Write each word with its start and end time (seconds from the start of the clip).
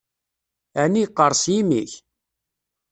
Ɛni 0.81 0.99
yeqqers 1.01 1.41
yimi-k? 1.53 1.91